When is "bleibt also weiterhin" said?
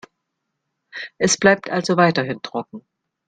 1.37-2.41